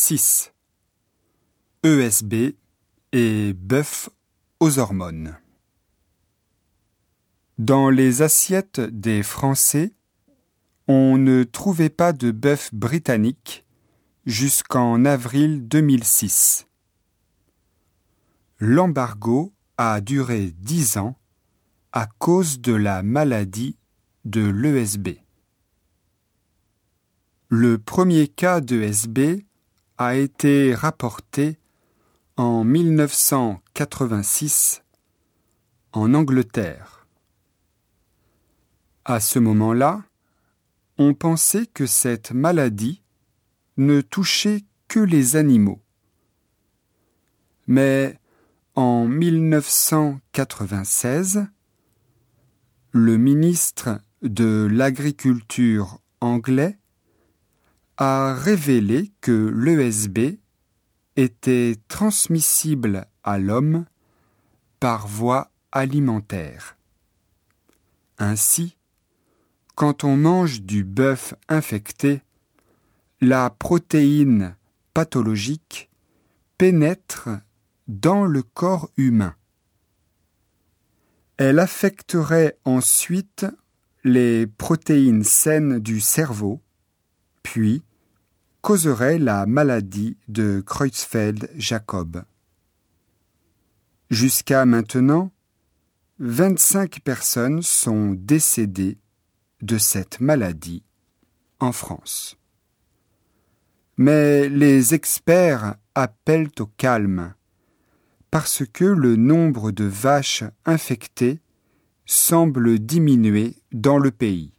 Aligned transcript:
6. 0.00 0.52
ESB 1.82 2.54
et 3.12 3.52
bœuf 3.52 4.08
aux 4.60 4.78
hormones. 4.78 5.36
Dans 7.58 7.90
les 7.90 8.22
assiettes 8.22 8.78
des 8.78 9.24
Français, 9.24 9.92
on 10.86 11.18
ne 11.18 11.42
trouvait 11.42 11.90
pas 11.90 12.12
de 12.12 12.30
bœuf 12.30 12.72
britannique 12.72 13.66
jusqu'en 14.24 15.04
avril 15.04 15.66
2006. 15.66 16.68
L'embargo 18.60 19.52
a 19.78 20.00
duré 20.00 20.52
dix 20.52 20.96
ans 20.96 21.18
à 21.90 22.06
cause 22.06 22.60
de 22.60 22.72
la 22.72 23.02
maladie 23.02 23.76
de 24.24 24.48
l'ESB. 24.48 25.18
Le 27.48 27.78
premier 27.78 28.28
cas 28.28 28.60
d'ESB 28.60 29.47
a 29.98 30.14
été 30.14 30.74
rapporté 30.74 31.58
en 32.36 32.64
1986 32.64 34.82
en 35.92 36.14
Angleterre. 36.14 37.06
À 39.04 39.20
ce 39.20 39.38
moment-là, 39.40 40.04
on 40.98 41.14
pensait 41.14 41.66
que 41.66 41.86
cette 41.86 42.30
maladie 42.30 43.02
ne 43.76 44.00
touchait 44.00 44.62
que 44.86 45.00
les 45.00 45.34
animaux. 45.34 45.82
Mais 47.66 48.20
en 48.76 49.06
1996, 49.06 51.48
le 52.92 53.16
ministre 53.16 54.00
de 54.22 54.68
l'Agriculture 54.70 55.98
anglais 56.20 56.77
a 57.98 58.32
révélé 58.32 59.10
que 59.20 59.52
l'ESB 59.56 60.38
était 61.16 61.74
transmissible 61.88 63.06
à 63.24 63.38
l'homme 63.38 63.86
par 64.78 65.08
voie 65.08 65.50
alimentaire. 65.72 66.76
Ainsi, 68.18 68.76
quand 69.74 70.04
on 70.04 70.16
mange 70.16 70.62
du 70.62 70.84
bœuf 70.84 71.34
infecté, 71.48 72.22
la 73.20 73.50
protéine 73.50 74.56
pathologique 74.94 75.90
pénètre 76.56 77.28
dans 77.88 78.24
le 78.24 78.42
corps 78.42 78.90
humain. 78.96 79.34
Elle 81.36 81.58
affecterait 81.58 82.56
ensuite 82.64 83.44
les 84.04 84.46
protéines 84.46 85.24
saines 85.24 85.80
du 85.80 86.00
cerveau, 86.00 86.60
puis 87.42 87.82
causerait 88.68 89.18
la 89.18 89.46
maladie 89.46 90.18
de 90.28 90.60
Creutzfeldt-Jacob. 90.60 92.22
Jusqu'à 94.10 94.66
maintenant, 94.66 95.32
25 96.18 97.00
personnes 97.00 97.62
sont 97.62 98.10
décédées 98.10 98.98
de 99.62 99.78
cette 99.78 100.20
maladie 100.20 100.82
en 101.60 101.72
France. 101.72 102.36
Mais 103.96 104.50
les 104.50 104.92
experts 104.92 105.76
appellent 105.94 106.52
au 106.58 106.66
calme 106.66 107.32
parce 108.30 108.64
que 108.70 108.84
le 108.84 109.16
nombre 109.16 109.70
de 109.70 109.84
vaches 109.84 110.44
infectées 110.66 111.40
semble 112.04 112.78
diminuer 112.78 113.56
dans 113.72 113.96
le 113.96 114.10
pays. 114.10 114.57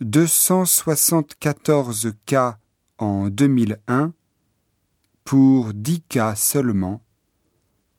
274 0.00 2.14
cas 2.24 2.58
en 2.96 3.28
2001 3.28 4.14
pour 5.24 5.74
10 5.74 6.00
cas 6.00 6.34
seulement 6.34 7.04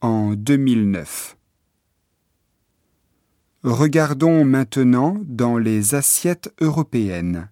en 0.00 0.32
2009. 0.32 1.36
Regardons 3.64 4.46
maintenant 4.46 5.20
dans 5.26 5.58
les 5.58 5.94
assiettes 5.94 6.54
européennes, 6.62 7.50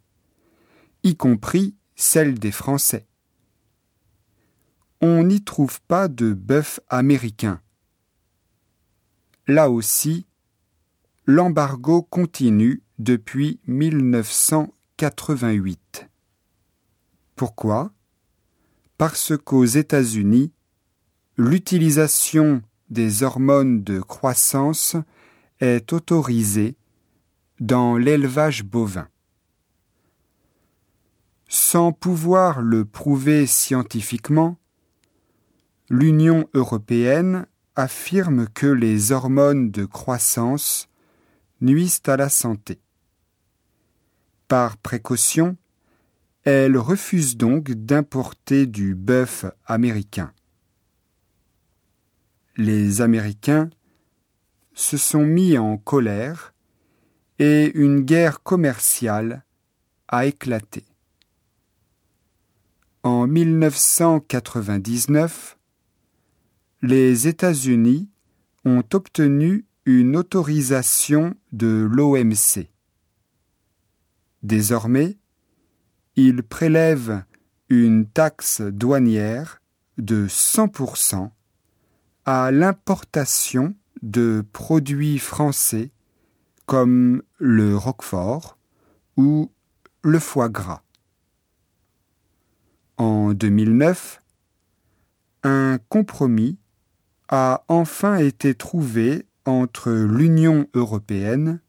y 1.02 1.14
compris 1.14 1.76
celles 1.94 2.38
des 2.38 2.52
Français. 2.52 3.06
On 5.02 5.24
n'y 5.24 5.44
trouve 5.44 5.82
pas 5.82 6.08
de 6.08 6.32
bœuf 6.32 6.80
américain. 6.88 7.60
Là 9.46 9.68
aussi, 9.68 10.26
l'embargo 11.26 12.00
continue 12.00 12.82
depuis 12.98 13.60
1988. 13.66 16.08
Pourquoi? 17.36 17.92
Parce 18.96 19.36
qu'aux 19.36 19.64
États-Unis, 19.64 20.52
l'utilisation 21.36 22.62
des 22.90 23.22
hormones 23.22 23.84
de 23.84 24.00
croissance 24.00 24.96
est 25.60 25.92
autorisée 25.92 26.76
dans 27.60 27.96
l'élevage 27.96 28.64
bovin. 28.64 29.06
Sans 31.48 31.92
pouvoir 31.92 32.60
le 32.60 32.84
prouver 32.84 33.46
scientifiquement, 33.46 34.58
l'Union 35.88 36.48
européenne 36.54 37.46
affirme 37.76 38.48
que 38.48 38.66
les 38.66 39.12
hormones 39.12 39.70
de 39.70 39.84
croissance 39.84 40.88
nuisent 41.60 42.02
à 42.06 42.16
la 42.16 42.28
santé. 42.28 42.80
Par 44.48 44.76
précaution, 44.78 45.56
elle 46.44 46.78
refuse 46.78 47.36
donc 47.36 47.70
d'importer 47.70 48.66
du 48.66 48.94
bœuf 48.94 49.44
américain. 49.66 50.32
Les 52.56 53.02
Américains 53.02 53.68
se 54.72 54.96
sont 54.96 55.26
mis 55.26 55.58
en 55.58 55.76
colère 55.76 56.54
et 57.38 57.70
une 57.74 58.00
guerre 58.00 58.42
commerciale 58.42 59.44
a 60.08 60.24
éclaté. 60.24 60.86
En 63.02 63.26
1999, 63.26 65.58
les 66.80 67.28
États-Unis 67.28 68.08
ont 68.64 68.82
obtenu 68.94 69.66
une 69.84 70.16
autorisation 70.16 71.34
de 71.52 71.86
l'OMC. 71.90 72.70
Désormais, 74.42 75.18
ils 76.16 76.42
prélèvent 76.42 77.24
une 77.68 78.06
taxe 78.06 78.60
douanière 78.60 79.60
de 79.98 80.26
100% 80.28 81.30
à 82.24 82.50
l'importation 82.50 83.74
de 84.02 84.44
produits 84.52 85.18
français 85.18 85.90
comme 86.66 87.22
le 87.38 87.76
roquefort 87.76 88.58
ou 89.16 89.50
le 90.02 90.18
foie 90.18 90.48
gras. 90.48 90.82
En 92.96 93.32
2009, 93.32 94.20
un 95.44 95.78
compromis 95.88 96.58
a 97.28 97.64
enfin 97.68 98.16
été 98.16 98.54
trouvé 98.54 99.26
entre 99.44 99.90
l'Union 99.90 100.68
européenne 100.74 101.60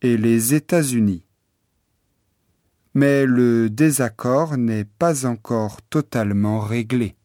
et 0.00 0.16
les 0.16 0.54
États-Unis. 0.54 1.23
Mais 2.94 3.26
le 3.26 3.70
désaccord 3.70 4.56
n'est 4.56 4.84
pas 4.84 5.26
encore 5.26 5.82
totalement 5.82 6.60
réglé. 6.60 7.16